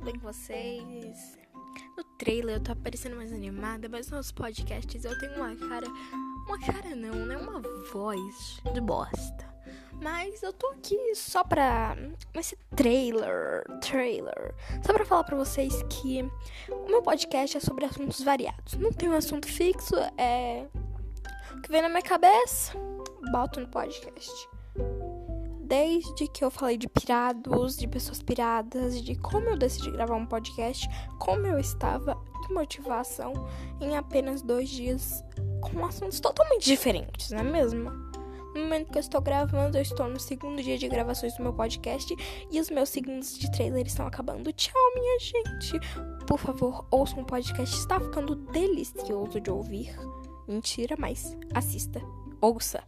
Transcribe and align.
tudo 0.00 0.04
bem 0.04 0.18
com 0.18 0.32
vocês? 0.32 1.38
No 1.96 2.02
trailer 2.16 2.56
eu 2.56 2.60
tô 2.60 2.74
parecendo 2.74 3.16
mais 3.16 3.32
animada, 3.32 3.88
mas 3.88 4.10
nos 4.10 4.32
podcasts 4.32 5.04
eu 5.04 5.18
tenho 5.18 5.36
uma 5.36 5.54
cara. 5.54 5.86
Uma 6.46 6.58
cara 6.58 6.96
não, 6.96 7.14
né? 7.26 7.36
Uma 7.36 7.60
voz 7.92 8.60
de 8.72 8.80
bosta. 8.80 9.48
Mas 10.02 10.42
eu 10.42 10.52
tô 10.54 10.68
aqui 10.68 11.14
só 11.14 11.44
pra. 11.44 11.96
Nesse 12.34 12.56
trailer. 12.74 13.64
Trailer. 13.82 14.54
Só 14.82 14.94
pra 14.94 15.04
falar 15.04 15.24
pra 15.24 15.36
vocês 15.36 15.82
que 15.90 16.22
o 16.70 16.88
meu 16.88 17.02
podcast 17.02 17.58
é 17.58 17.60
sobre 17.60 17.84
assuntos 17.84 18.22
variados. 18.22 18.74
Não 18.74 18.92
tem 18.92 19.10
um 19.10 19.14
assunto 19.14 19.46
fixo, 19.46 19.96
é. 20.16 20.66
O 21.52 21.60
que 21.60 21.70
vem 21.70 21.82
na 21.82 21.90
minha 21.90 22.02
cabeça, 22.02 22.72
boto 23.30 23.60
no 23.60 23.68
podcast 23.68 24.48
desde 25.70 26.26
que 26.26 26.44
eu 26.44 26.50
falei 26.50 26.76
de 26.76 26.88
pirados, 26.88 27.76
de 27.76 27.86
pessoas 27.86 28.20
piradas, 28.20 29.00
de 29.00 29.14
como 29.14 29.50
eu 29.50 29.56
decidi 29.56 29.88
gravar 29.92 30.16
um 30.16 30.26
podcast, 30.26 30.88
como 31.16 31.46
eu 31.46 31.60
estava 31.60 32.18
de 32.42 32.52
motivação 32.52 33.32
em 33.80 33.96
apenas 33.96 34.42
dois 34.42 34.68
dias 34.68 35.24
com 35.60 35.84
assuntos 35.84 36.18
totalmente 36.18 36.64
diferentes, 36.64 37.30
não 37.30 37.38
é 37.38 37.44
mesmo? 37.44 37.88
No 38.52 38.62
momento 38.62 38.90
que 38.90 38.98
eu 38.98 39.00
estou 39.00 39.20
gravando, 39.20 39.78
eu 39.78 39.82
estou 39.82 40.08
no 40.08 40.18
segundo 40.18 40.60
dia 40.60 40.76
de 40.76 40.88
gravações 40.88 41.36
do 41.36 41.42
meu 41.44 41.52
podcast 41.52 42.16
e 42.50 42.58
os 42.58 42.68
meus 42.68 42.88
segundos 42.88 43.38
de 43.38 43.48
trailer 43.52 43.86
estão 43.86 44.08
acabando. 44.08 44.52
Tchau, 44.52 44.74
minha 44.96 45.20
gente! 45.20 45.78
Por 46.26 46.40
favor, 46.40 46.84
ouçam 46.90 47.20
um 47.20 47.24
podcast, 47.24 47.76
está 47.76 48.00
ficando 48.00 48.34
delicioso 48.34 49.40
de 49.40 49.52
ouvir. 49.52 49.96
Mentira, 50.48 50.96
mas 50.98 51.36
assista, 51.54 52.02
ouça. 52.40 52.82